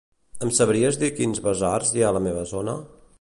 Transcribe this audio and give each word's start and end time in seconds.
Em 0.45 0.51
sabries 0.59 0.97
dir 1.03 1.11
quins 1.19 1.43
basars 1.49 1.93
hi 1.99 2.05
ha 2.07 2.11
a 2.13 2.17
la 2.19 2.25
meva 2.31 2.47
zona? 2.57 2.79